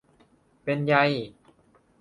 [0.63, 0.95] เป็นไย